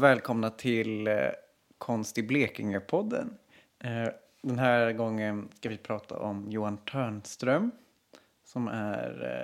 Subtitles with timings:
[0.00, 1.16] och välkomna till eh,
[1.78, 3.30] Konst i Blekinge-podden.
[3.78, 4.08] Eh,
[4.42, 7.70] den här gången ska vi prata om Johan Törnström
[8.44, 9.40] som är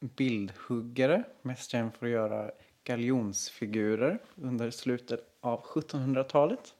[0.00, 2.50] eh, bildhuggare, mest känd för att göra
[2.84, 6.74] galjonsfigurer under slutet av 1700-talet.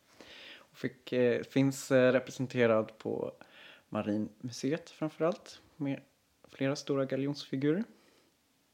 [0.56, 3.32] Och fick, eh, finns eh, representerad på
[3.88, 6.00] Marinmuseet framförallt med
[6.48, 7.84] flera stora galjonsfigurer.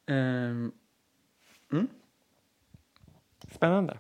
[0.06, 0.72] Ehm,
[1.72, 1.88] mm.
[3.55, 3.98] Spännande.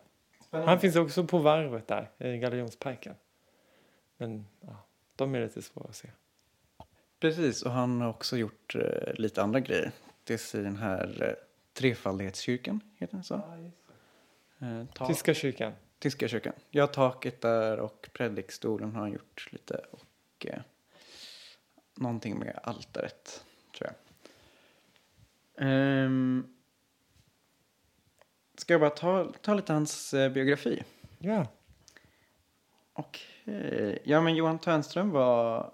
[0.50, 3.14] Han finns också på varvet där, i Galjonsparken.
[4.16, 6.08] Men ja, de är lite svåra att se.
[7.20, 9.92] Precis, och han har också gjort eh, lite andra grejer.
[10.24, 11.34] Dels i den här eh,
[11.72, 13.34] Trefaldighetskyrkan, heter den så?
[14.58, 15.72] Eh, ta- Tyska kyrkan.
[15.98, 16.52] Tyska kyrkan.
[16.70, 19.84] Ja, taket där och predikstolen har han gjort lite.
[19.90, 20.60] Och eh,
[21.94, 23.44] någonting med altaret,
[23.78, 23.94] tror jag.
[25.68, 26.54] Ehm,
[28.60, 30.82] ska jag bara ta, ta lite hans eh, biografi?
[31.18, 31.46] Ja.
[32.92, 33.98] Okej.
[34.04, 35.72] Ja, men Johan Törnström var,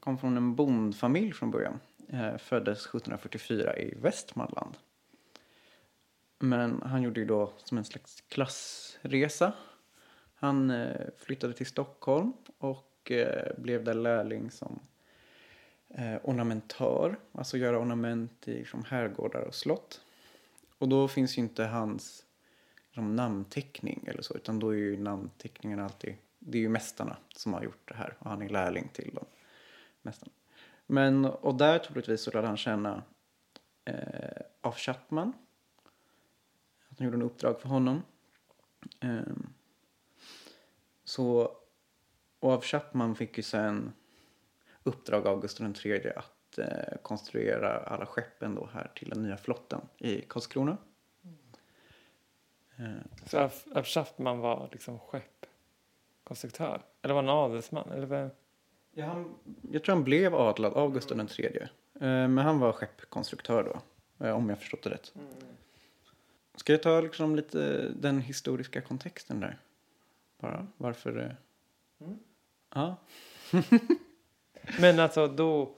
[0.00, 1.80] kom från en bondfamilj från början.
[2.08, 4.76] Eh, föddes 1744 i Västmanland.
[6.38, 9.52] Men han gjorde ju då som en slags klassresa.
[10.34, 14.80] Han eh, flyttade till Stockholm och eh, blev där lärling som
[15.88, 17.18] eh, ornamentör.
[17.32, 20.00] Alltså göra ornament i liksom, herrgårdar och slott.
[20.78, 22.26] Och då finns ju inte hans
[22.86, 24.34] liksom, namnteckning eller så.
[24.34, 28.16] Utan då är ju namnteckningen alltid, det är ju mästarna som har gjort det här.
[28.18, 29.26] Och han är lärling till dem.
[30.02, 30.32] Mästarna.
[30.86, 33.02] Men, och där troligtvis så lärde han känna
[33.84, 35.32] eh, af Chapman.
[36.88, 38.02] Att han gjorde en uppdrag för honom.
[39.00, 39.36] Eh,
[41.04, 41.56] så,
[42.40, 43.92] och av Chapman fick ju sen
[44.82, 49.80] uppdrag av Gustav III att eh, konstruera alla skeppen då här till den nya flottan
[49.98, 50.76] i Karlskrona.
[52.78, 52.86] Eh,
[53.26, 53.38] Så
[53.74, 56.82] Af Schaftman var liksom skeppkonstruktör?
[57.02, 57.90] Eller var han adelsman?
[57.90, 58.30] Eller vem?
[58.92, 59.34] Ja, han,
[59.72, 61.68] jag tror han blev adlad av Gustav III.
[62.00, 65.12] Men han var skeppkonstruktör då, eh, om jag förstått det rätt.
[66.54, 69.58] Ska jag ta liksom lite den historiska kontexten där?
[70.38, 71.36] Bara varför...
[72.00, 72.18] Mm.
[72.74, 72.96] Ja.
[74.80, 75.74] Men alltså då...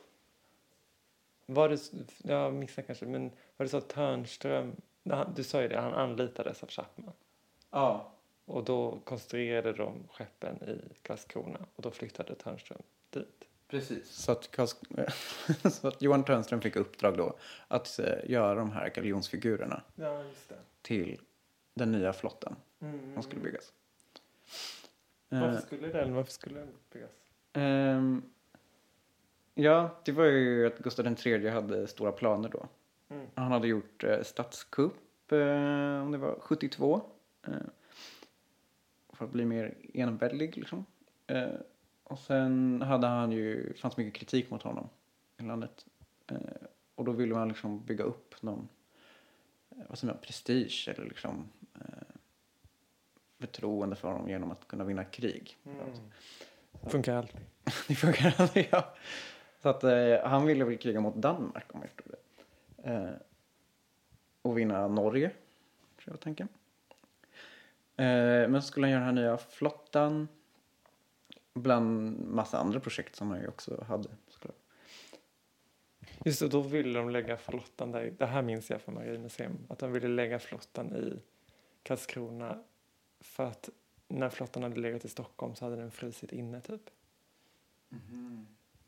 [1.55, 1.81] Var det...
[2.22, 4.77] Jag missade kanske, men var det så att Törnström...
[5.34, 7.12] Du sa ju det, han anlitades av Chapman.
[7.71, 8.12] Ja.
[8.44, 13.44] Och då konstruerade de skeppen i Karlskrona och då flyttade Törnström dit.
[13.69, 14.10] Precis.
[14.10, 14.59] Så att,
[15.72, 17.37] så att Johan Törnström fick uppdrag då
[17.69, 20.55] att eh, göra de här galjonsfigurerna Ja, just det.
[20.83, 21.21] till
[21.75, 23.15] den nya flottan Mm.
[23.15, 23.72] som skulle byggas.
[25.31, 27.10] Eh, Varför skulle den, varför skulle den byggas?
[27.53, 28.22] Ehm,
[29.62, 32.69] ja, det var ju att Gustav III hade stora planer då.
[33.09, 33.26] Mm.
[33.34, 37.00] Han hade gjort eh, statskupp, eh, om det var 72.
[37.47, 37.53] Eh,
[39.12, 40.84] för att bli mer enväldig liksom.
[41.26, 41.48] Eh,
[42.04, 44.88] och sen hade han ju, fanns mycket kritik mot honom
[45.38, 45.87] i landet.
[46.27, 46.38] Eh,
[46.94, 48.69] och då ville man liksom bygga upp någon,
[49.71, 52.15] eh, vad säger man, prestige eller liksom eh,
[53.38, 55.56] förtroende för honom genom att kunna vinna krig.
[56.91, 57.41] Funkar alltid.
[57.88, 58.94] Det funkar aldrig, ja.
[59.62, 62.93] Så att eh, han ville väl kriga mot Danmark om jag förstod det.
[62.93, 63.10] Eh,
[64.43, 66.48] och vinna Norge, tror jag var tanken.
[67.97, 70.28] Eh, men så skulle han göra den här nya flottan.
[71.54, 74.09] Bland massa andra projekt som han ju också hade.
[74.28, 74.56] såklart.
[76.25, 78.15] Just det, då ville de lägga flottan där.
[78.19, 79.59] Det här minns jag från Marinmuseum.
[79.69, 81.21] Att de ville lägga flottan i
[81.82, 82.62] Karlskrona
[83.21, 83.69] för att
[84.09, 86.91] när flottan hade legat i Stockholm så hade den frusit inne typ.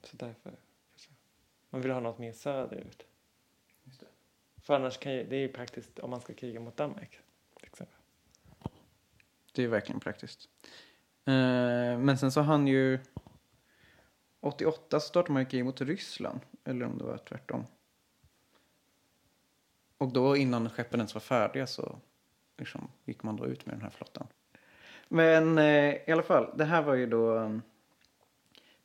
[0.03, 0.53] Så därför.
[1.71, 3.07] Man vill ha något mer söderut.
[3.85, 4.07] Just det.
[4.63, 7.21] För annars kan ju, det är ju praktiskt om man ska kriga mot Danmark.
[9.53, 10.49] Det är verkligen praktiskt.
[11.25, 12.99] Eh, men sen så han ju...
[14.41, 16.41] 88 så startade man ju krig mot Ryssland.
[16.65, 17.67] Eller om det var tvärtom.
[19.99, 21.99] Och då innan skeppen ens var färdiga så
[22.59, 24.27] liksom, gick man då ut med den här flottan.
[25.09, 27.63] Men eh, i alla fall, det här var ju då um,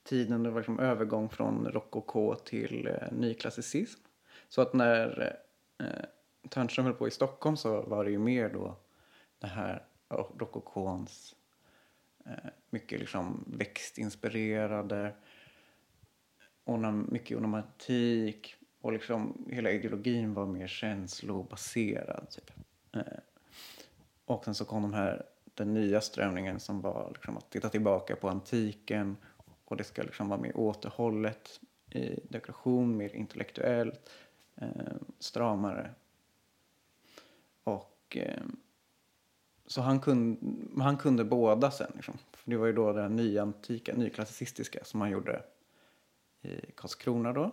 [0.07, 4.01] tiden det var liksom övergång från rokoko till eh, nyklassicism.
[4.49, 5.35] Så att när
[5.79, 8.77] eh, Törnström höll på i Stockholm så var det ju mer då
[9.39, 11.35] det här rokokons
[12.25, 15.13] eh, mycket liksom växtinspirerade
[16.65, 22.29] ornam, mycket ornamentik och liksom hela ideologin var mer känslobaserad.
[22.29, 22.51] Typ.
[22.95, 23.19] Eh,
[24.25, 28.15] och sen så kom de här, den nya strömningen som var liksom att titta tillbaka
[28.15, 29.17] på antiken
[29.67, 31.59] och det ska liksom vara mer återhållet
[31.89, 34.09] i dekoration, mer intellektuellt,
[34.55, 34.69] eh,
[35.19, 35.91] stramare.
[37.63, 38.43] Och eh,
[39.65, 41.91] så han kunde, han kunde båda sen.
[41.95, 42.17] Liksom.
[42.31, 45.43] För det var ju då den nyantika, nyklassicistiska som han gjorde
[46.41, 47.43] i Karlskrona då.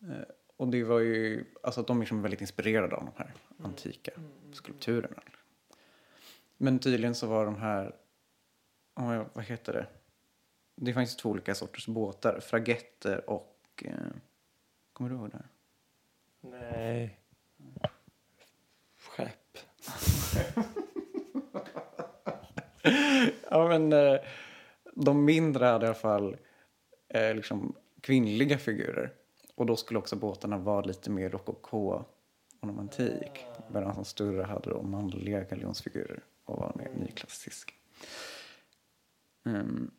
[0.00, 3.34] Eh, och det var ju, alltså att de är liksom väldigt inspirerade av de här
[3.62, 4.12] antika
[4.52, 5.22] skulpturerna.
[6.56, 7.94] Men tydligen så var de här,
[9.32, 9.86] vad heter det?
[10.80, 13.92] Det fanns två olika sorters båtar, fragetter och, eh,
[14.92, 15.44] kommer du ihåg det?
[16.40, 17.20] Nej.
[18.96, 19.58] Skepp.
[23.50, 24.20] ja men eh,
[24.94, 26.36] de mindre hade i alla fall
[27.08, 29.12] eh, liksom kvinnliga figurer.
[29.54, 32.04] Och då skulle också båtarna vara lite mer rokoko
[32.60, 33.46] ornamentik.
[33.68, 37.74] Medan de större hade då manliga galjonsfigurer och var mer nyklassisk.
[39.46, 39.90] Mm.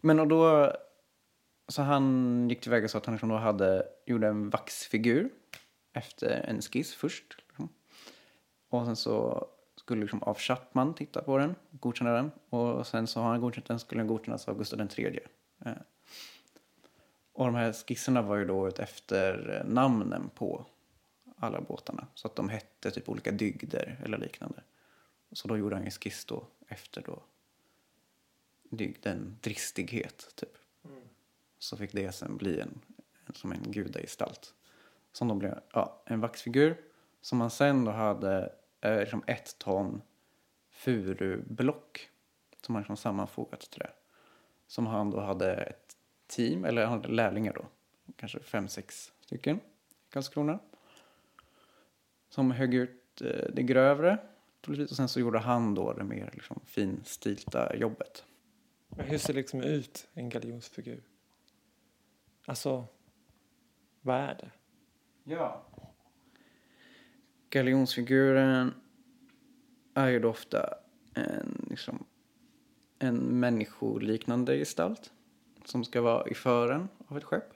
[0.00, 0.72] Men och då,
[1.68, 5.30] så han gick tillväga så att han liksom då hade, gjorde en vaxfigur
[5.92, 7.36] efter en skiss först.
[7.48, 7.68] Liksom.
[8.68, 12.30] Och sen så skulle liksom av Chapman titta på den, godkänna den.
[12.48, 15.20] Och sen så har han godkänt den, skulle den godkännas av Gustav III.
[15.64, 15.72] Eh.
[17.32, 20.66] Och de här skisserna var ju då ut efter eh, namnen på
[21.36, 22.06] alla båtarna.
[22.14, 24.62] Så att de hette typ olika dygder eller liknande.
[25.32, 27.22] Så då gjorde han en skiss då efter då
[28.70, 30.56] dygden dristighet typ.
[30.84, 31.00] Mm.
[31.58, 32.80] Så fick det sen bli en,
[33.34, 34.54] som en gudagestalt.
[35.12, 36.76] Som då blev ja, en vaxfigur
[37.20, 40.02] som man sen då hade eh, liksom ett ton
[40.70, 42.08] furublock
[42.62, 43.92] som man liksom sammanfogat till det.
[44.66, 45.96] Som han då hade ett
[46.26, 47.66] team, eller han hade lärlingar då,
[48.16, 49.60] kanske fem, sex stycken i
[50.10, 50.58] Karlskrona.
[52.28, 54.18] Som högg ut eh, det grövre
[54.66, 58.24] och sen så gjorde han då det mer liksom finstilta jobbet.
[58.96, 61.02] Men hur ser liksom ut en galjonsfigur?
[62.46, 62.86] Alltså,
[64.00, 64.50] vad är det?
[65.24, 65.66] Ja.
[67.50, 68.74] Galjonsfiguren
[69.94, 70.74] är ju då ofta
[71.14, 72.04] en, liksom,
[72.98, 75.12] en människoliknande gestalt
[75.64, 77.52] som ska vara i fören av ett skepp.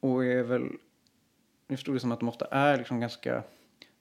[0.00, 0.62] Och är väl,
[1.66, 3.42] jag förstod det som att de ofta är liksom ganska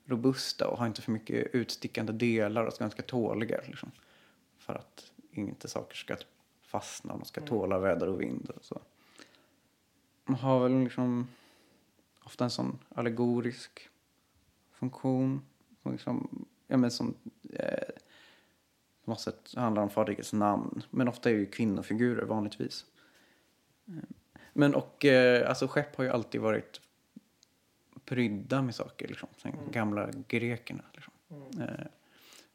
[0.06, 3.62] robusta och har inte för mycket utstickande delar och ganska tåliga.
[3.68, 3.92] Liksom,
[4.72, 6.16] för att inte saker ska
[6.62, 7.50] fastna, de ska mm.
[7.50, 8.82] tåla väder och vind och så.
[10.26, 11.28] De har väl liksom
[12.24, 13.90] ofta en sån allegorisk
[14.72, 15.42] funktion.
[15.84, 17.14] Som liksom, ja men som
[17.54, 17.94] eh,
[19.04, 20.84] på något sätt handlar om fartygets namn.
[20.90, 22.86] Men ofta är det ju kvinnofigurer vanligtvis.
[23.88, 23.94] Eh,
[24.54, 26.82] men och eh, alltså skepp har ju alltid varit
[28.06, 29.30] prydda med saker liksom.
[29.38, 29.72] Sen mm.
[29.72, 31.14] gamla grekerna liksom.
[31.30, 31.62] Mm.
[31.62, 31.86] Eh,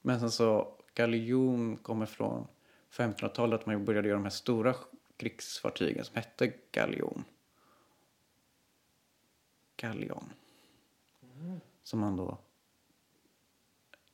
[0.03, 2.47] men sen så galjon kommer från
[2.91, 3.67] 1500-talet.
[3.67, 4.75] Man började göra de här stora
[5.17, 7.25] krigsfartygen som hette galjon.
[9.77, 10.33] Gallion.
[11.23, 11.61] Mm.
[11.83, 12.39] Som man då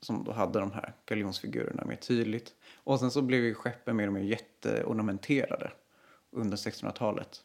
[0.00, 2.54] som då hade de här galjonsfigurerna mer tydligt.
[2.74, 5.72] Och sen så blev ju skeppen mer och mer jätteornamenterade
[6.30, 7.44] under 1600-talet.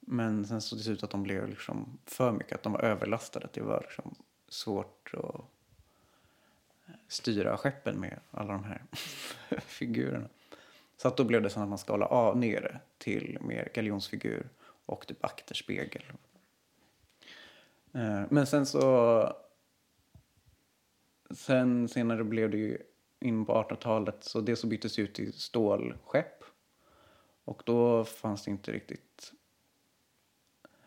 [0.00, 3.46] Men sen så det ut att de blev liksom för mycket, att de var överlastade.
[3.46, 4.14] Att det var liksom
[4.48, 5.44] svårt att
[7.08, 8.82] styra skeppen med alla de här
[9.60, 10.28] figurerna.
[10.96, 14.48] Så att då blev det så att man skalade av ner det till mer galjonsfigur
[14.86, 16.04] och typ akterspegel.
[17.92, 19.36] Eh, men sen så...
[21.30, 22.78] Sen senare blev det ju
[23.20, 26.44] in på 1800-talet så det så byttes ut till stålskepp.
[27.44, 29.32] Och då fanns det inte riktigt...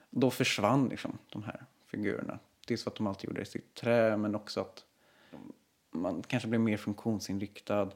[0.10, 2.40] Då försvann liksom de här figurerna.
[2.68, 4.86] Dels för att de alltid gjorde det i sitt trä men också att
[5.92, 7.92] man kanske blir mer funktionsinriktad.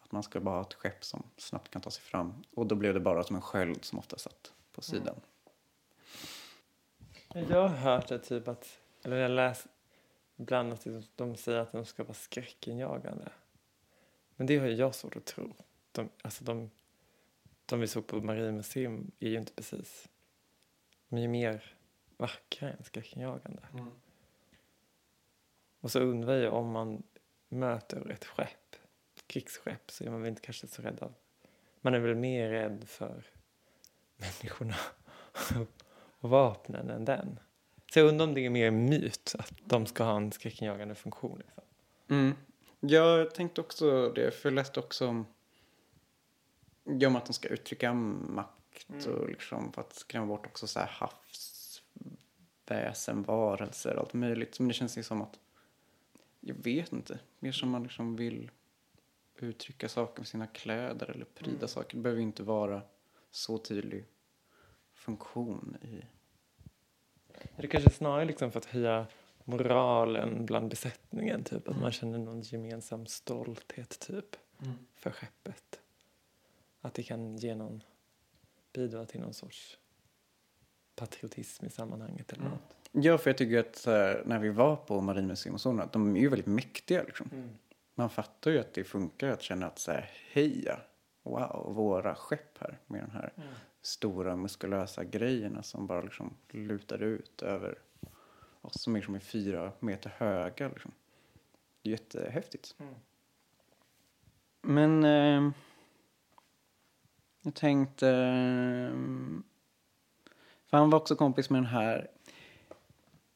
[0.00, 2.44] Att man ska bara ha ett skepp som snabbt kan ta sig fram.
[2.54, 5.00] Och då blev det bara som en sköld som ofta satt på mm.
[5.00, 5.20] sidan.
[7.34, 7.50] Mm.
[7.50, 9.66] Jag har hört det typ att, eller jag läst
[10.36, 10.86] ibland att
[11.16, 13.32] de säger att de ska vara skräckinjagande.
[14.36, 15.54] Men det har jag svårt att tro.
[15.92, 16.70] De, alltså de,
[17.66, 20.08] de vi såg på Mariamuseum är ju inte precis,
[21.08, 21.74] de är ju mer
[22.16, 23.62] vackra än skräckinjagande.
[23.72, 23.90] Mm.
[25.80, 27.02] Och så undrar jag om man
[27.52, 28.76] möter ett skepp,
[29.26, 31.14] krigsskepp, så är man väl inte kanske så rädd av...
[31.80, 33.24] Man är väl mer rädd för
[34.16, 34.76] människorna
[36.20, 37.38] och vapnen än den.
[37.92, 41.38] Så jag undrar om det är mer myt att de ska ha en skräckinjagande funktion.
[41.38, 41.64] Liksom.
[42.08, 42.34] Mm.
[42.80, 45.26] Jag tänkte också det, för jag läste också om,
[46.84, 49.12] om att de ska uttrycka makt mm.
[49.12, 50.90] och liksom för att skrämma bort också så här
[52.68, 54.58] havsväsen, varelser, allt möjligt.
[54.58, 55.38] Men det känns ju som att
[56.44, 57.18] jag vet inte.
[57.38, 58.50] Mer som man liksom vill
[59.36, 61.68] uttrycka saker med sina kläder eller pryda mm.
[61.68, 61.96] saker.
[61.96, 62.82] Det behöver inte vara
[63.30, 64.04] så tydlig
[64.92, 66.04] funktion i...
[67.56, 69.06] Är det kanske snarare liksom för att höja
[69.44, 71.44] moralen bland besättningen.
[71.44, 71.68] Typ.
[71.68, 74.74] Att man känner någon gemensam stolthet typ Mm.
[74.94, 75.80] för skeppet.
[76.80, 77.82] Att det kan ge någon,
[78.72, 79.78] bidra till någon sorts
[80.94, 82.52] patriotism i sammanhanget eller Mm.
[82.52, 82.81] något.
[82.92, 86.20] Ja, för jag tycker att här, när vi var på Marinmuseum och sådana, de är
[86.20, 87.28] ju väldigt mäktiga liksom.
[87.94, 90.80] Man fattar ju att det funkar att känna att så här, heja,
[91.22, 93.32] wow, våra skepp här med de här
[93.82, 97.78] stora muskulösa grejerna som bara liksom lutar ut över
[98.60, 100.92] oss som liksom är fyra meter höga liksom.
[101.82, 102.74] Det är jättehäftigt.
[102.78, 102.94] Mm.
[104.62, 105.52] Men eh,
[107.42, 108.96] jag tänkte, eh,
[110.66, 112.10] för han var också kompis med den här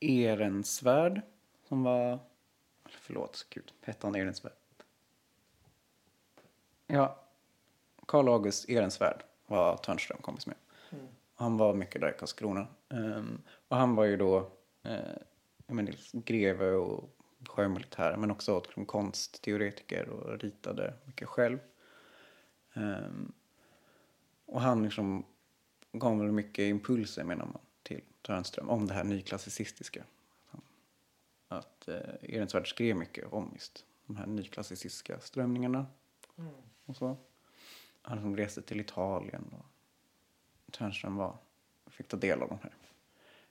[0.00, 1.20] Ehrensvärd
[1.68, 2.18] som var,
[2.84, 4.52] förlåt, gud, hette han Ehrensvärd?
[6.86, 7.24] Ja,
[8.06, 10.56] Karl August Ehrensvärd var Törnström kompis med.
[10.90, 11.06] Mm.
[11.34, 12.66] Han var mycket där i Karlskrona.
[12.88, 14.38] Ehm, och han var ju då
[14.86, 15.16] uh,
[15.66, 17.10] jag menar, greve och
[17.48, 21.58] sjömilitär men också liksom, konstteoretiker och ritade mycket själv.
[22.74, 23.32] Ehm,
[24.46, 25.24] och han liksom
[25.92, 27.65] gav väl mycket impulser menar man
[28.26, 30.04] Törnström om det här nyklassicistiska.
[31.48, 35.86] Att uh, Ehrensvärd skrev mycket om just de här nyklassicistiska strömningarna
[36.84, 37.16] och så.
[38.02, 39.54] Han som reste till Italien
[40.66, 41.36] och Törnström var,
[41.86, 42.72] fick ta del av de här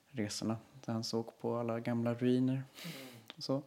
[0.06, 0.56] resorna.
[0.84, 2.62] Där han såg på alla gamla ruiner
[3.36, 3.62] och så.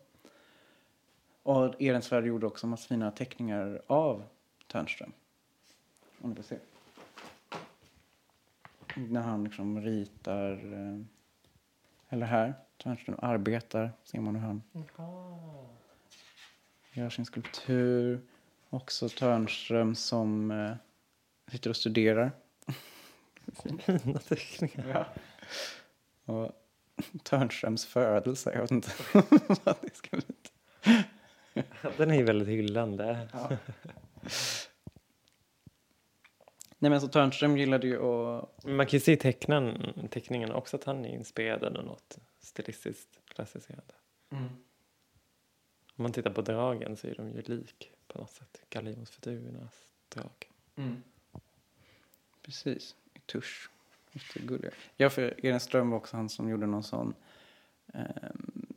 [1.43, 4.23] Och Ehrensvärd gjorde också massa fina teckningar av
[4.67, 5.13] Törnström.
[6.21, 6.57] Om du vill se.
[8.95, 10.99] När han liksom ritar, eh,
[12.09, 12.53] eller här,
[12.83, 14.63] Törnström arbetar, ser man hur han
[16.93, 18.21] gör sin skulptur.
[18.69, 20.75] Också Törnström som eh,
[21.51, 22.31] sitter och studerar.
[23.79, 24.87] Fina teckningar.
[26.25, 26.33] Ja.
[26.33, 26.51] Och
[27.23, 28.91] Törnströms födelse, jag vet inte
[29.63, 30.35] vad det ska bli.
[31.97, 33.27] Den är ju väldigt hyllande.
[33.33, 33.57] Ja.
[36.79, 38.65] Nej men så Törnström gillade ju att...
[38.65, 43.19] Man kan ju se i tecknan, teckningen också att han är inspirerad av något stilistiskt
[43.27, 43.93] klassiserande.
[45.95, 48.61] Om man tittar på dragen så är de ju lik på något sätt.
[48.69, 50.51] Gallionsfigurernas drag.
[52.41, 53.69] Precis, i tusch.
[54.97, 57.13] Ja, för Ehrenström var också han som gjorde någon sån
[57.93, 58.05] eh,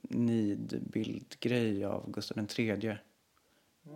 [0.03, 2.99] nidbildgrej av Gustav den tredje.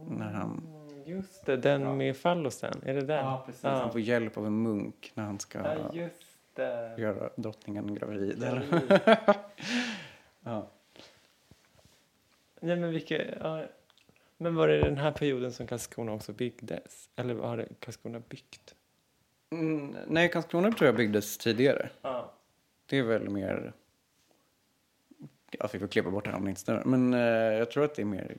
[0.09, 0.76] När han...
[1.07, 1.95] Just det, den Ja.
[1.95, 2.81] med fallosen.
[2.87, 3.25] Är det den?
[3.25, 6.95] Han Ja, får hjälp av en munk när han ska ja just det.
[6.99, 8.41] göra drottningen gravid.
[8.41, 9.01] Gravid.
[10.45, 10.67] Ja.
[12.61, 13.65] Ja, men, vilka, ja.
[14.37, 17.11] men var det den här perioden som Karlskrona också byggdes?
[17.17, 18.75] Eller har det Karlskrona byggt?
[19.51, 21.91] Mm, nej, Karlskrona tror jag byggdes tidigare.
[22.03, 22.33] Ja.
[22.87, 23.73] Det är väl mer...
[25.51, 26.85] Ja, vi får klippa bort det här om det inte stämmer.
[26.85, 27.21] Men eh,
[27.59, 28.37] jag tror att det är mer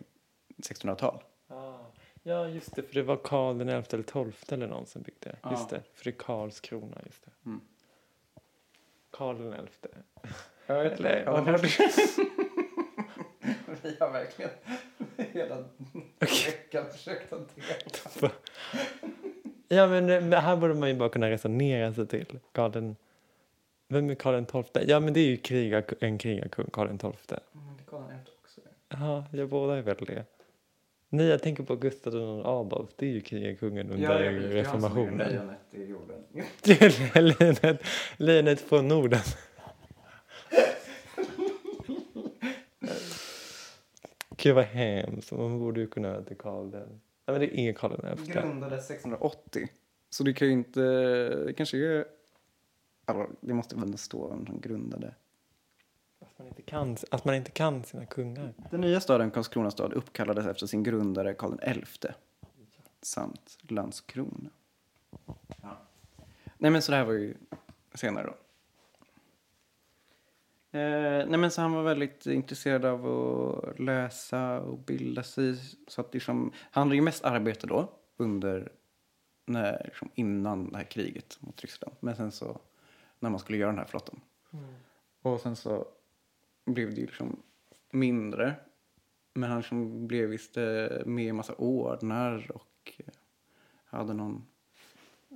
[0.57, 1.23] 1600-tal.
[2.27, 2.83] Ja, just det.
[2.83, 5.35] För det var Karl den 11 eller 12 eller någon som byggde.
[5.41, 5.51] Ja.
[5.51, 5.81] Just det.
[5.93, 7.31] För det är Karlskrona, just det.
[7.45, 7.61] Mm.
[9.11, 9.67] Karl den 11.
[10.67, 11.23] Jag vet inte.
[11.25, 11.41] Ja,
[13.81, 14.49] Vi har verkligen
[15.17, 15.63] hela
[16.19, 18.31] veckan försökt hantera
[19.67, 22.39] Ja, men, men här borde man ju bara kunna resonera sig till.
[22.51, 22.95] Karl den...
[23.87, 24.63] Vem är Karl den 12?
[24.73, 27.13] Ja, men det är ju krigar, en krigarkung, Karl den 12.
[28.39, 28.61] också.
[28.89, 30.25] Ja, jag båda är väl det.
[31.09, 32.89] Nej, jag tänker på Gustav II Adolf.
[32.95, 35.17] Det är ju krigarkungen under reformationen.
[35.17, 36.23] lejonet i jorden.
[37.39, 37.83] lejonet,
[38.17, 39.19] lejonet från Norden.
[44.37, 45.31] Gud vad hemskt.
[45.31, 47.01] Man borde ju kunna till Karl den...
[47.25, 48.17] Ja, men det är Karl den.
[48.25, 49.67] Grundades 680.
[50.09, 50.81] Så det kan ju inte...
[51.45, 52.05] Det kanske är...
[53.05, 55.15] Alltså, det måste väl stå vem som grundade.
[56.37, 58.53] Att man, inte kan, att man inte kan sina kungar.
[58.71, 62.07] Den nya staden Karlskrona stad uppkallades efter sin grundare Karl XI.
[63.01, 64.49] Samt Landskrona.
[65.61, 65.77] Ja.
[66.57, 67.33] Nej men så det här var ju
[67.93, 68.33] senare då.
[70.79, 75.55] Eh, nej men så han var väldigt intresserad av att läsa och bilda sig.
[75.87, 78.71] Så att liksom, han hade ju mest arbete då under,
[79.45, 81.95] när, liksom innan det här kriget mot Ryssland.
[81.99, 82.59] Men sen så,
[83.19, 84.21] när man skulle göra den här flottan.
[85.21, 85.87] Och sen så
[86.67, 87.43] blev det ju liksom
[87.91, 88.55] mindre.
[89.33, 93.05] Men han liksom blev visst eh, med i en massa ordnar och eh,
[93.85, 94.47] hade någon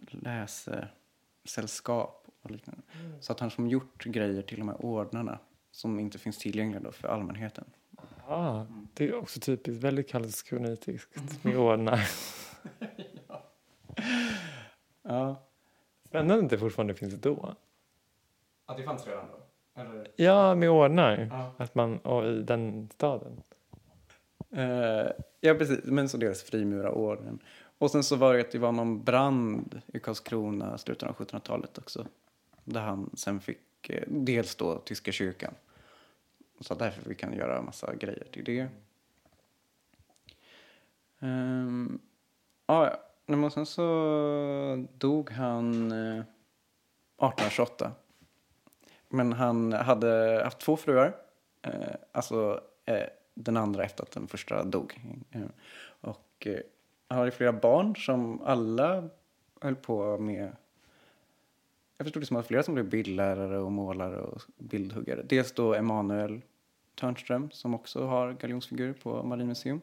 [0.10, 2.82] läsesällskap och liknande.
[3.20, 5.40] Så att han som gjort grejer till de här ordnarna
[5.72, 7.66] som inte finns tillgängliga då för allmänheten.
[8.28, 12.00] Ja, det är också typiskt väldigt karlskronitiskt med ordnar.
[15.04, 15.48] Ja.
[16.08, 17.56] Spännande att det fortfarande finns då.
[18.66, 19.41] Att det fanns redan då?
[20.16, 21.28] Ja, med ordnar.
[21.32, 21.54] Ja.
[21.58, 23.44] Att man, och i den staden.
[24.58, 25.12] Uh,
[25.42, 25.80] ja, precis.
[25.84, 27.40] Men så deras frimurarorden.
[27.78, 31.16] Och sen så var det att det var någon brand i Karlskrona i slutet av
[31.16, 32.08] 1700-talet också.
[32.64, 35.54] Där han sen fick eh, dels då tyska kyrkan.
[36.60, 38.68] Så därför vi kan göra massa grejer till det.
[41.20, 42.00] Um,
[42.66, 42.86] ah,
[43.26, 47.92] ja, men sen så dog han eh, 1828.
[49.12, 51.16] Men han hade haft två fruar.
[51.62, 51.72] Eh,
[52.12, 53.04] alltså eh,
[53.34, 55.02] den andra efter att den första dog.
[55.32, 55.42] Eh,
[56.02, 56.60] och eh,
[57.08, 59.10] han hade flera barn som alla
[59.62, 60.52] höll på med
[61.98, 65.22] jag förstod det som att flera som blev bildlärare och målare och bildhuggare.
[65.24, 66.42] Dels då Emanuel
[66.96, 69.82] Törnström som också har galjonsfigur på Marinmuseum.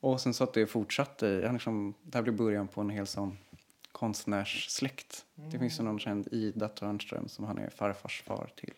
[0.00, 1.42] Och sen så att det fortsatte.
[1.44, 3.38] Han liksom, det här blev början på en hel sån
[4.02, 5.24] konstnärssläkt.
[5.38, 5.50] Mm.
[5.50, 8.74] Det finns ju någon känd Ida Törnström som han är farfars far till.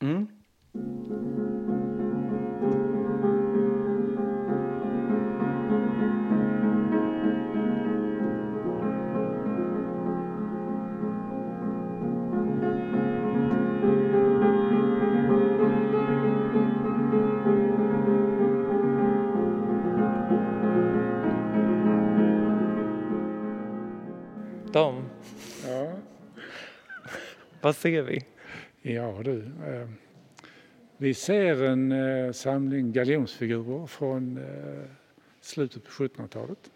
[0.00, 0.28] Mm.
[27.60, 28.26] Vad ser vi?
[28.82, 29.88] Ja du, eh,
[30.96, 34.90] vi ser en eh, samling galjonsfigurer från eh,
[35.40, 36.70] slutet på 1700-talet.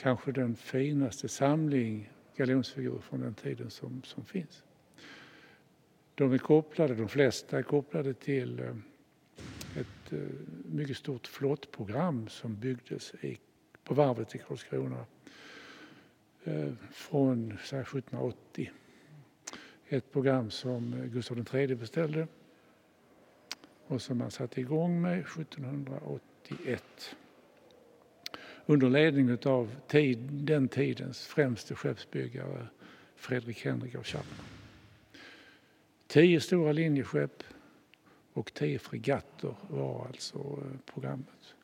[0.00, 4.62] Kanske den finaste samling galjonsfigurer från den tiden som, som finns.
[6.14, 8.76] De är kopplade, de flesta är kopplade till eh,
[9.80, 10.18] ett eh,
[10.64, 13.38] mycket stort flottprogram som byggdes i,
[13.84, 15.04] på varvet i Karlskrona
[16.44, 18.70] Eh, från 1780
[19.88, 22.26] ett program som Gustav III beställde
[23.86, 27.16] och som man satte igång med 1781
[28.66, 32.66] under ledning av tid, den tidens främste skeppsbyggare
[33.16, 34.46] Fredrik Henrik av Chapman.
[36.06, 37.42] Tio stora linjeskepp
[38.32, 41.54] och tio fregatter var alltså eh, programmet.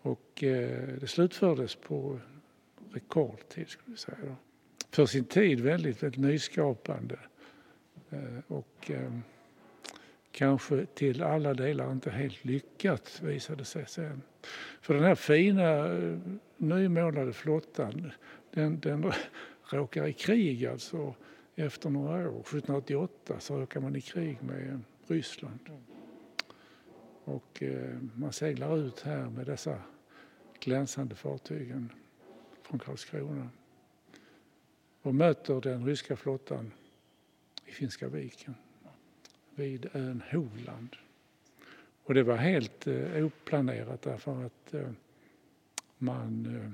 [0.00, 2.20] Och eh, det slutfördes på
[2.94, 4.36] rekordtid skulle vi säga
[4.94, 7.18] för sin tid väldigt, väldigt nyskapande.
[8.10, 9.22] Eh, och ehm,
[10.32, 14.22] kanske till alla delar inte helt lyckat visade sig sen.
[14.80, 16.18] För den här fina eh,
[16.56, 18.12] nymålade flottan
[18.50, 19.12] den, den
[19.70, 21.14] råkar i krig alltså
[21.56, 22.40] efter några år.
[22.40, 25.68] 1788 så råkar man i krig med Ryssland.
[27.24, 29.78] Och eh, man seglar ut här med dessa
[30.60, 31.92] glänsande fartygen
[32.64, 33.48] från Karlskrona
[35.02, 36.72] och möter den ryska flottan
[37.66, 38.54] i Finska viken
[39.54, 40.96] vid ön Holand.
[42.04, 44.90] Och det var helt eh, oplanerat därför att eh,
[45.98, 46.70] man, eh,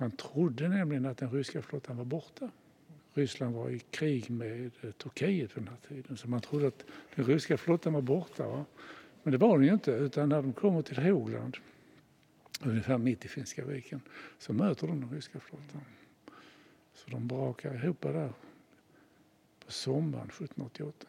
[0.00, 2.50] man trodde nämligen att den ryska flottan var borta.
[3.14, 6.84] Ryssland var i krig med eh, Turkiet på den här tiden så man trodde att
[7.14, 8.48] den ryska flottan var borta.
[8.48, 8.64] Va?
[9.22, 11.56] Men det var den ju inte utan när de kommer till Holand
[12.64, 14.00] ungefär mitt i Finska viken
[14.38, 15.80] så möter de den ryska flottan.
[16.94, 18.32] Så de brakar ihop där
[19.66, 21.06] på sommaren 1788.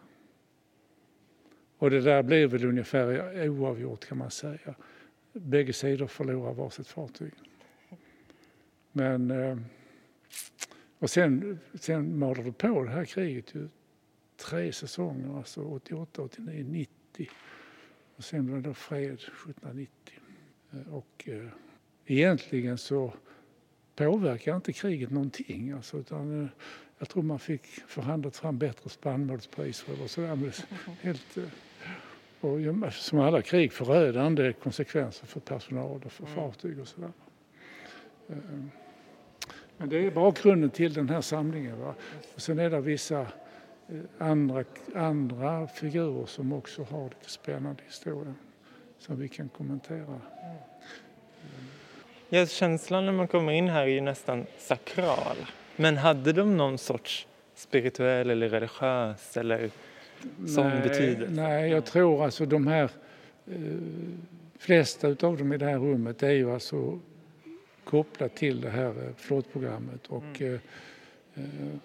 [1.77, 4.75] Och det där blev väl ungefär oavgjort kan man säga.
[5.33, 7.33] Bägge sidor förlorar varsitt fartyg.
[8.91, 9.31] Men...
[9.31, 9.57] Eh,
[11.01, 13.69] och sen, sen malde det på det här kriget ju
[14.35, 17.29] tre säsonger, alltså 88, 89, 90.
[18.15, 20.20] Och sen blev det fred 1790.
[20.73, 21.47] Eh, och eh,
[22.05, 23.13] egentligen så
[23.95, 25.71] påverkar inte kriget någonting.
[25.71, 26.49] Alltså, utan, eh,
[26.99, 30.55] jag tror man fick förhandlat fram bättre spannmålspriser eller sådär.
[31.01, 31.43] helt, eh,
[32.41, 36.35] och som alla krig förödande konsekvenser för personal och för mm.
[36.35, 37.11] fartyg och sådär.
[39.77, 41.79] Men det är bakgrunden till den här samlingen.
[41.79, 41.95] Va?
[42.35, 43.27] Och sen är det vissa
[44.17, 44.63] andra,
[44.95, 48.35] andra figurer som också har lite spännande historia
[49.01, 50.05] som vi kan kommentera.
[50.05, 50.21] Mm.
[52.29, 55.37] Ja, känslan när man kommer in här är ju nästan sakral.
[55.75, 59.69] Men hade de någon sorts spirituell eller religiös eller
[60.47, 61.33] sån nej, betydelse?
[61.33, 62.89] Nej, jag tror alltså de här
[63.47, 63.59] eh,
[64.57, 66.99] flesta av dem i det här rummet är ju alltså
[67.83, 70.59] kopplat till det här eh, flottprogrammet och mm.
[71.33, 71.77] eh, eh,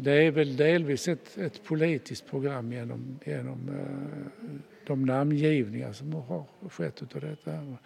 [0.00, 6.44] det är väl delvis ett, ett politiskt program genom, genom eh, de namngivningar som har
[6.68, 7.76] skett utav detta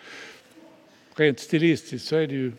[1.15, 2.53] rent stilistiskt så är det ju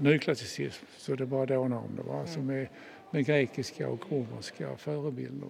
[0.00, 2.02] nyklassicism, så det bara dånar om det.
[2.02, 2.26] Va?
[2.26, 2.70] Som är
[3.10, 5.48] med grekiska och romerska förebilder.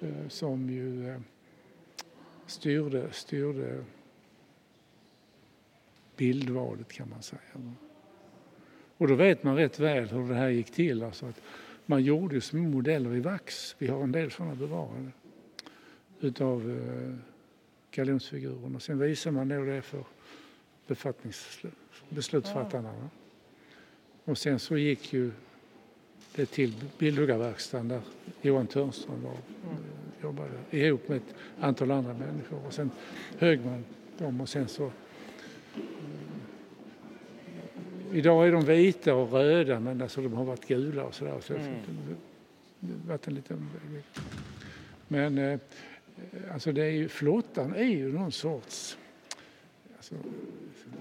[0.00, 0.30] Mm.
[0.30, 1.20] Som ju
[2.46, 3.84] styrde, styrde
[6.16, 7.74] bildvalet kan man säga.
[8.96, 11.02] Och då vet man rätt väl hur det här gick till.
[11.02, 11.42] Alltså att
[11.86, 13.76] man gjorde små modeller i vax.
[13.78, 15.10] Vi har en del sådana bevarade.
[16.22, 17.14] Utav eh,
[17.90, 18.80] galonsfigurerna.
[18.80, 20.04] Sen visar man då det för
[22.08, 22.88] beslutsfattarna.
[22.88, 23.08] Ja.
[24.24, 25.30] Och sen så gick ju
[26.34, 28.00] det till bildhuggarverkstaden där
[28.42, 29.82] Johan Törnström var, mm.
[30.22, 32.66] jobbade ihop med ett antal andra människor.
[32.66, 32.90] Och sen
[33.38, 33.84] högg man
[34.18, 34.92] dem och sen så
[38.12, 41.40] Idag är de vita och röda men alltså de har varit gula och sådär.
[41.40, 41.74] Så mm.
[43.06, 43.68] varit en liten...
[45.08, 45.58] Men eh,
[46.52, 48.98] alltså det är ju, flottan är ju någon sorts
[49.96, 50.14] alltså,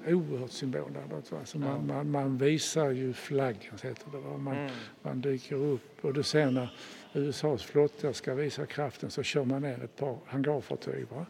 [0.08, 1.34] oerhört symboladdat.
[1.34, 1.94] Alltså man, ja.
[1.94, 4.38] man, man, visar ju flaggan, heter det.
[4.38, 4.72] Man, mm.
[5.02, 6.70] man dyker upp och det sen när
[7.14, 11.06] USAs flotta ska visa kraften så kör man ner ett par hangarfartyg.
[11.10, 11.26] Va?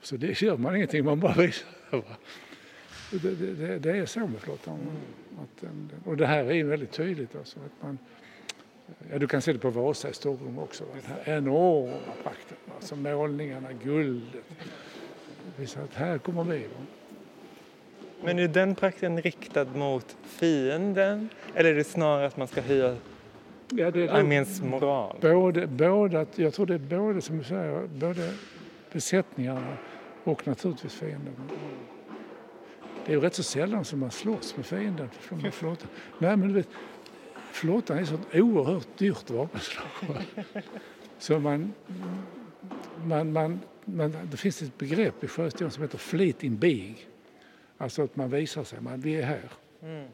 [0.00, 1.68] Så det gör man ingenting, man bara visar.
[1.90, 2.16] Va?
[3.10, 4.78] Det, det, det, är så med flottan.
[5.62, 5.90] Mm.
[6.04, 7.36] och det här är väldigt tydligt.
[7.36, 7.98] Alltså, att man,
[9.10, 10.84] ja, du kan se det på Vasa i Stockholm också.
[10.92, 12.56] Den här enorma prakten.
[12.76, 14.44] Alltså målningarna, guldet.
[15.56, 16.58] Visar att här kommer vi.
[16.58, 16.86] Va?
[18.24, 22.96] Men är den prakten riktad mot fienden eller är det snarare att man ska höja
[23.68, 25.16] ja, det arméns moral?
[25.20, 28.32] Både, både, jag tror det är både, som du säger, både
[28.92, 29.76] besättningarna
[30.24, 31.44] och naturligtvis fienderna.
[33.06, 35.76] Det är ju rätt så sällan som man slåss med fienden från.
[36.18, 36.68] Nej, men du vet,
[37.56, 39.86] flottan är ett sånt oerhört dyrt vapenslag.
[41.18, 41.74] Så man,
[43.04, 47.08] man, man, man, det finns ett begrepp i sjöstånd som heter fleet in big.
[47.78, 49.50] Alltså att man visar sig, man, vi är här.
[49.82, 50.08] Mm.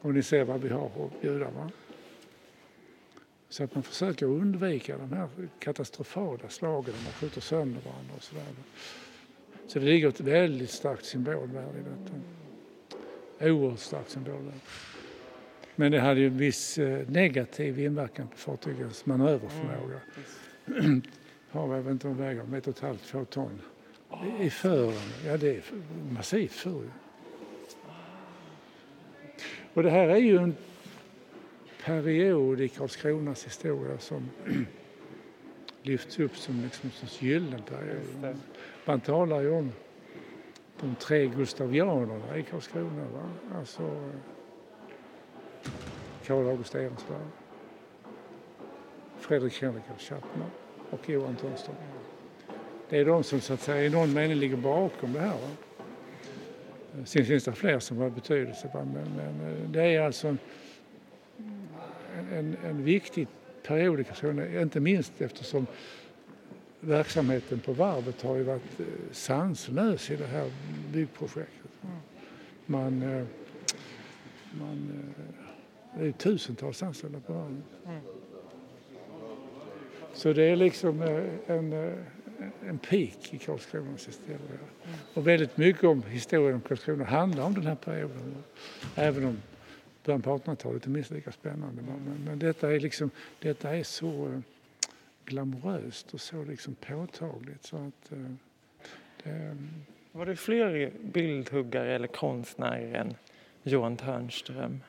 [0.00, 1.50] Och ni ser vad vi har att bjuda.
[1.50, 1.70] Va?
[3.48, 8.22] Så att man försöker undvika de här katastrofala slagen där man skjuter sönder varandra och
[8.22, 8.44] sådär.
[9.66, 12.20] Så det ligger ett väldigt starkt symbolvärde i detta.
[13.50, 14.60] Oerhört starkt symbolvärde.
[15.80, 20.00] Men det hade ju en viss eh, negativ inverkan på fartygens manöverförmåga.
[20.66, 21.02] Mm,
[21.50, 23.60] har vet inte om väger, ett och ett halvt, två ton.
[24.40, 24.94] I fören,
[25.26, 25.62] ja det är
[26.10, 26.82] massivt för
[29.74, 30.54] Och det här är ju en
[31.84, 34.30] period i Karlskronas historia som
[35.82, 38.36] lyfts upp som liksom en sorts gyllene period.
[38.84, 39.72] Man talar ju om
[40.80, 43.04] de tre gustavianerna i Karlskrona.
[43.12, 43.30] Va?
[43.58, 44.10] Alltså
[46.28, 47.30] Karl August Ehrenström,
[49.18, 50.50] Fredrik Henrik av Chapman
[50.90, 51.76] och Johan Törnström.
[52.88, 55.38] Det är de som så att säga i någon mening ligger bakom det här.
[55.38, 55.50] Va?
[57.04, 58.84] Sen finns det fler som har betydelse va?
[58.84, 60.38] Men, men eh, det är alltså en,
[62.32, 63.28] en, en viktig
[63.62, 64.04] period
[64.62, 65.66] inte minst eftersom
[66.80, 70.50] verksamheten på varvet har ju varit eh, sanslös i det här
[70.92, 71.70] byggprojektet.
[72.66, 73.24] Man, eh,
[74.52, 75.04] man,
[75.96, 77.64] det är tusentals anställda på varvet.
[80.14, 81.02] Så det är liksom
[81.46, 81.72] en,
[82.66, 84.58] en peak i Karlskronas historia.
[85.14, 88.34] Och väldigt mycket om historien om Karlskrona handlar om den här perioden.
[88.94, 89.38] Även om
[90.04, 91.82] början på 1800-talet är minst lika spännande.
[91.82, 94.42] Men, men detta är liksom, detta är så
[95.24, 97.64] glamoröst och så liksom påtagligt.
[97.64, 98.18] Så att, eh,
[99.22, 99.56] det...
[100.12, 103.14] Var det fler bildhuggare eller konstnärer än
[103.62, 104.80] Johan Törnström?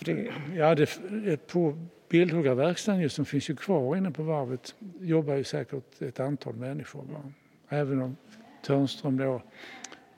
[0.00, 0.32] Det...
[0.54, 6.20] Ja, det, på bildhuggarverkstaden som finns ju kvar inne på varvet jobbar ju säkert ett
[6.20, 7.02] antal människor.
[7.02, 7.32] Va?
[7.68, 8.16] Även om
[8.62, 9.42] Törnström då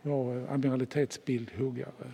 [0.02, 2.12] var eh, amiralitetsbildhuggare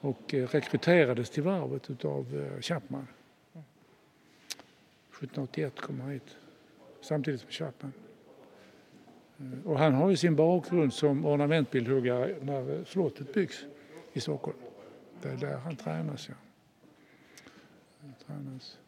[0.00, 3.06] och eh, rekryterades till varvet utav eh, Chapman.
[3.52, 6.36] 1781 kom han hit,
[7.00, 7.92] samtidigt som Chapman.
[9.64, 13.64] Och han har ju sin bakgrund som ornamentbildhuggare när slottet byggs
[14.12, 14.58] i Stockholm.
[15.22, 16.28] Det är där han tränas.
[16.28, 16.34] Ja
[18.26, 18.78] tränas.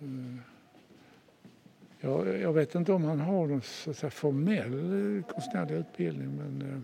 [0.00, 0.36] Eh,
[2.00, 6.36] jag, jag vet inte om han har någon så att säga, formell eh, konstnärlig utbildning
[6.36, 6.80] men eh,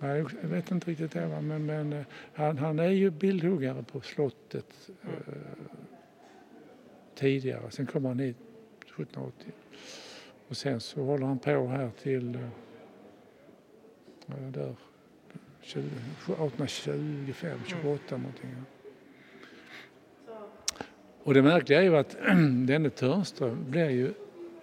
[0.00, 1.40] Nej, jag vet inte riktigt det.
[1.42, 4.90] Men, men eh, han, han, är ju bildhuggare på slottet.
[5.02, 5.08] eh,
[7.14, 7.70] tidigare.
[7.70, 8.36] Sen kommer han hit
[8.80, 9.52] 1780.
[10.48, 12.40] Och sen så håller han på här till eh,
[14.26, 14.76] där,
[15.62, 18.32] 1825, 28 mm.
[21.28, 22.16] Och det märkliga är ju att
[22.66, 24.12] denne Törnström blir ju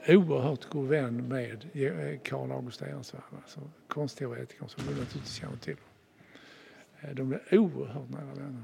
[0.07, 5.75] oerhört god vän med eh, Karl August Ehrensvärd, alltså konstteoretikern som du naturligtvis känner till.
[7.01, 8.63] Eh, de blir oerhört nära vänner.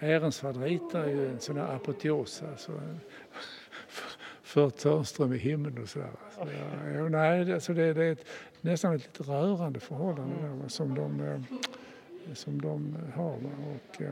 [0.00, 2.72] Ehrensvärd ritar ju en sån här apoteos, alltså
[4.42, 6.10] för Törnström i himlen och sådär.
[6.34, 6.48] Så,
[6.94, 8.26] ja, nej, alltså det, det är ett,
[8.60, 11.40] nästan ett lite rörande förhållande där, som, de, eh,
[12.34, 13.34] som de har.
[13.34, 14.02] Och,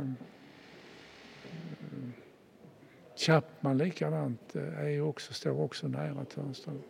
[3.16, 6.82] Chapman likadant eh, är också, står också nära Törnström.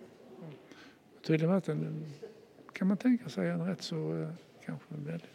[1.27, 2.05] Tydligen varit en,
[2.73, 4.31] kan man tänka sig, en rätt så
[4.65, 5.31] kanske en väldigt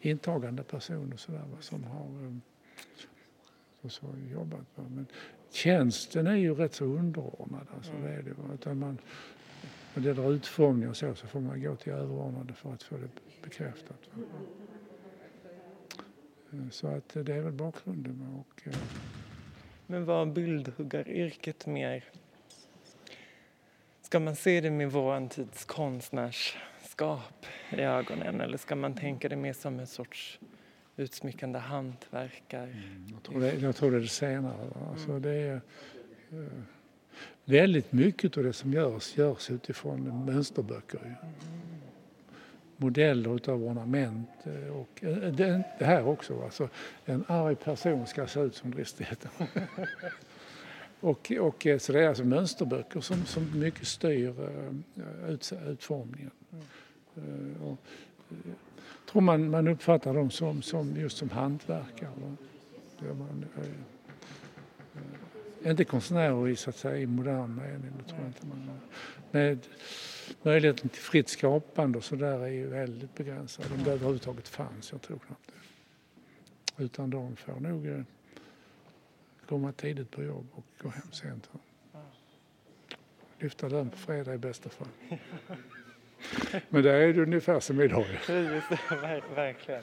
[0.00, 2.40] intagande person och sådär som har
[3.80, 4.66] och så jobbat.
[4.74, 5.06] Men
[5.50, 7.66] tjänsten är ju rätt så underordnad.
[7.76, 8.02] Alltså, mm.
[8.02, 8.54] det är det.
[8.54, 8.98] Utan man,
[9.94, 12.96] när det gäller utformning och så, så får man gå till överordnade för att få
[12.96, 13.08] det
[13.42, 14.10] bekräftat.
[16.70, 18.44] Så att det är väl bakgrunden.
[18.46, 18.78] Och, eh.
[19.86, 22.04] Men var bildhuggaryrket mer...
[24.02, 29.36] Ska man se det med vår tids konstnärskap i ögonen eller ska man tänka det
[29.36, 30.40] mer som en sorts
[30.96, 32.62] utsmyckande hantverkar.
[32.62, 34.70] Mm, jag, tror det, jag tror det är det senare.
[34.90, 35.22] Alltså mm.
[35.22, 35.60] det är,
[36.32, 36.48] uh,
[37.44, 41.00] väldigt mycket av det som görs görs utifrån mönsterböcker.
[41.00, 41.73] Mm.
[42.76, 46.42] Modeller utav ornament eh, och eh, det, det, här också.
[46.44, 46.68] Alltså,
[47.04, 49.30] en arg person ska se ut som dristigheten.
[51.00, 54.34] och, och, eh, så det är alltså mönsterböcker som, som mycket styr
[55.28, 56.30] ut, utformningen.
[57.16, 57.56] Mm.
[57.62, 57.78] Och,
[59.12, 62.10] tror man, man uppfattar dem som, som just som hantverkare.
[63.00, 63.44] Man,
[65.64, 67.92] inte konstnärer i, så att säga, i modern mening.
[67.98, 68.80] Det tror jag inte man
[69.30, 69.58] Med
[70.42, 73.66] möjligheten till fritt skapande och så där är ju väldigt begränsad.
[73.72, 76.84] Om det överhuvudtaget fanns, jag tror knappt det.
[76.84, 78.00] Utan de får nog eh,
[79.48, 81.50] komma tidigt på jobb och gå hem sent.
[83.38, 84.88] Lyfta lön på fredag i bästa fall.
[86.68, 88.06] Men det är det ungefär som idag.
[89.34, 89.82] verkligen.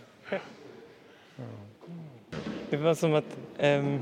[2.70, 4.02] Det var som att um,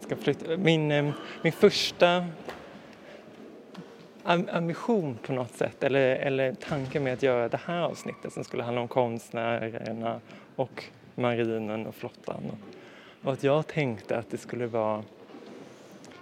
[0.00, 0.56] ska flytta.
[0.56, 2.26] Min, um, min första
[4.24, 8.62] ambition på något sätt, eller, eller tanken med att göra det här avsnittet som skulle
[8.62, 10.20] handla om konstnärerna
[10.56, 12.42] och marinen och flottan.
[13.22, 15.02] Och att jag tänkte att det skulle vara,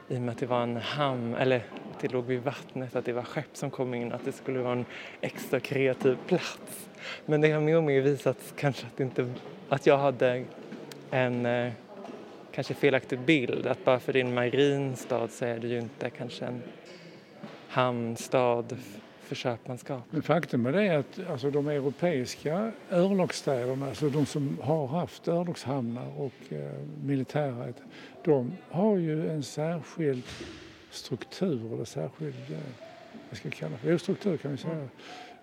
[0.08, 1.62] i och med att det var en hamn, eller
[2.00, 4.72] det låg vid vattnet, att det var skepp som kom in, att det skulle vara
[4.72, 4.84] en
[5.20, 6.88] extra kreativ plats.
[7.26, 9.32] Men det har mer och mer visat kanske att, inte,
[9.68, 10.44] att jag hade
[11.10, 11.72] en eh,
[12.52, 15.78] kanske felaktig bild, att bara för det är en marin stad så är det ju
[15.78, 16.62] inte kanske en
[17.70, 18.76] hamnstad
[19.20, 20.04] för köpmanskap.
[20.10, 26.20] Men faktum är det att alltså, de europeiska örlogsstäderna, alltså de som har haft örlogshamnar
[26.20, 26.72] och eh,
[27.04, 27.72] militära,
[28.24, 30.22] de har ju en särskild
[30.90, 32.58] struktur eller särskild, eh,
[33.28, 34.88] vad ska jag kalla det, struktur kan vi säga.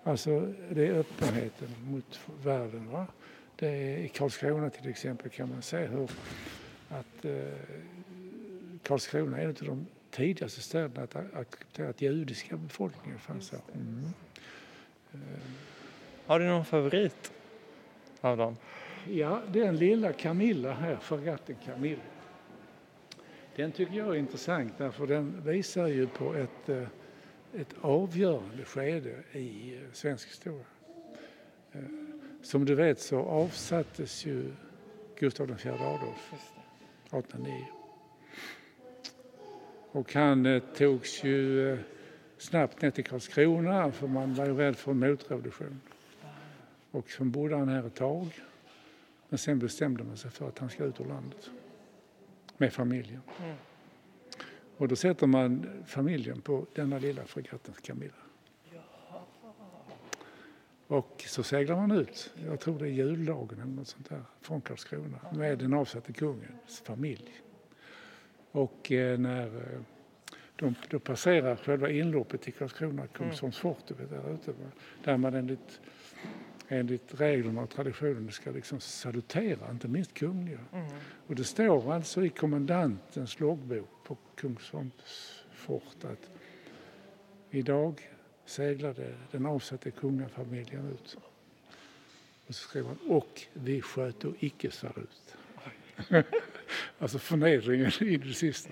[0.04, 2.90] Alltså det är öppenheten mot världen.
[2.92, 3.06] Va?
[3.56, 6.10] Det är, I Karlskrona till exempel kan man se hur
[6.88, 7.32] att eh,
[8.82, 13.60] Karlskrona är en av de tidigaste städerna att acceptera att judiska befolkningen fanns här.
[13.74, 14.12] Mm.
[16.26, 17.32] Har du någon favorit
[18.20, 18.56] av dem?
[19.08, 22.02] Ja, den lilla Camilla här, fregatten Camilla.
[23.56, 26.88] Den tycker jag är intressant därför den visar ju på ett, eh,
[27.54, 30.64] ett avgörande skede i eh, svensk historia.
[31.72, 31.80] Eh,
[32.42, 34.52] som du vet så avsattes ju
[35.18, 37.77] Gustav IV Adolf 1809.
[39.92, 41.78] Och han togs ju
[42.38, 45.80] snabbt ner till Karlskrona för man var ju rädd för en motrevolution.
[46.90, 48.40] Och så bodde han här ett tag.
[49.28, 51.50] Men sen bestämde man sig för att han ska ut ur landet
[52.56, 53.20] med familjen.
[53.44, 53.56] Mm.
[54.76, 58.12] Och då sätter man familjen på denna lilla fregatten Camilla.
[60.86, 64.60] Och så seglar man ut, jag tror det är juldagen eller något sånt där, från
[64.60, 67.42] Karlskrona med den avsatte kungens familj.
[68.52, 69.80] Och eh, när eh,
[70.56, 74.54] de då passerar själva inloppet till Karlskrona, Kungsholms fort, där ute,
[75.04, 75.80] där man enligt
[76.68, 80.58] enligt reglerna och traditionen ska liksom salutera, inte minst kungliga.
[80.72, 80.86] Mm.
[81.26, 86.30] Och det står alltså i kommandantens loggbok på Kungsholms fort att
[87.50, 88.10] idag
[88.44, 91.16] seglade den avsatte kungafamiljen ut.
[92.46, 95.36] Och så skrev han, och vi sköter icke salut.
[96.98, 98.70] alltså förnedringen i det sista.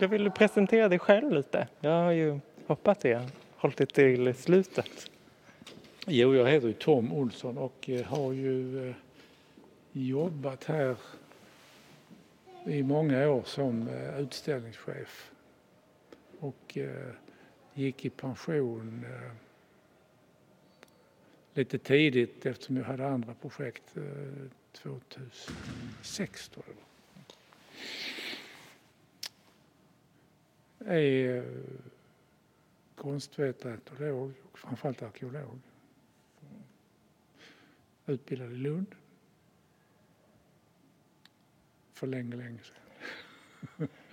[0.00, 1.68] Jag vill presentera dig själv lite.
[1.80, 5.10] Jag har ju hoppat det, hållit det till slutet.
[6.06, 8.94] Jo, jag heter ju Tom Olsson och eh, har ju eh,
[9.92, 10.96] jobbat här
[12.66, 15.30] i många år som eh, utställningschef
[16.38, 16.78] och
[17.74, 19.06] gick i pension
[21.54, 23.96] lite tidigt eftersom jag hade andra projekt
[24.74, 26.76] 2006 tror jag.
[30.86, 31.44] Är eh,
[32.94, 35.58] konstvetare, etolog och framförallt arkeolog.
[38.06, 38.94] Utbildad i Lund.
[41.92, 43.88] För länge, länge sedan.